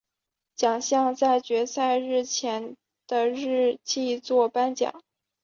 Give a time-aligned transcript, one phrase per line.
[0.55, 5.03] 奖项会在决赛日前的夜祭作颁奖。